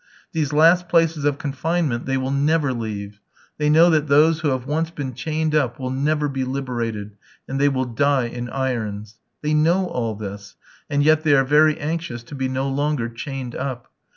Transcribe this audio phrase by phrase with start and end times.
[0.31, 3.19] These last places of confinement they will never leave;
[3.59, 7.11] they know that those who have once been chained up will never be liberated,
[7.47, 9.19] and they will die in irons.
[9.43, 10.55] They know all this,
[10.89, 13.91] and yet they are very anxious to be no longer chained up.